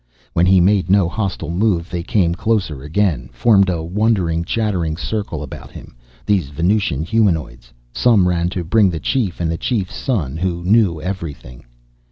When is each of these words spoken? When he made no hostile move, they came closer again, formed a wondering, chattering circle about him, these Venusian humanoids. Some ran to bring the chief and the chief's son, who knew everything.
When 0.33 0.47
he 0.47 0.59
made 0.59 0.89
no 0.89 1.07
hostile 1.07 1.51
move, 1.51 1.91
they 1.91 2.01
came 2.01 2.33
closer 2.33 2.81
again, 2.81 3.29
formed 3.31 3.69
a 3.69 3.83
wondering, 3.83 4.43
chattering 4.43 4.97
circle 4.97 5.43
about 5.43 5.69
him, 5.69 5.95
these 6.25 6.49
Venusian 6.49 7.03
humanoids. 7.03 7.71
Some 7.93 8.27
ran 8.27 8.49
to 8.49 8.63
bring 8.63 8.89
the 8.89 8.99
chief 8.99 9.39
and 9.39 9.51
the 9.51 9.59
chief's 9.59 9.95
son, 9.95 10.37
who 10.37 10.63
knew 10.63 10.99
everything. 10.99 11.65